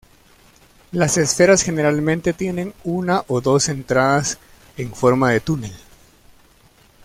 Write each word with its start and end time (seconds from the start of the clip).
Las 0.93 1.15
esferas 1.19 1.61
generalmente 1.61 2.33
tienen 2.33 2.73
una 2.83 3.23
o 3.27 3.39
dos 3.39 3.69
entradas 3.69 4.39
en 4.75 4.95
forma 4.95 5.29
de 5.29 5.41
túnel. 5.41 5.73